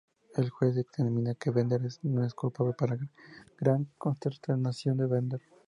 [0.35, 2.97] El juez dictamina que Bender es no culpable, para
[3.59, 5.41] gran consternación de Bender.